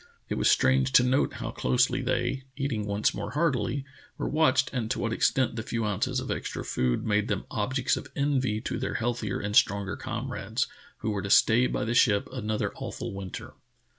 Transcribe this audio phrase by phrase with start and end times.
[0.29, 3.85] It was strange to note how closely the}', eating once more heartily,
[4.17, 7.95] were watched and to what extent the few ounces of extra food made them objects
[7.97, 10.65] of envy to their healthier and stronger comrades,
[11.01, 13.53] who were to stay by the ship another awful winter.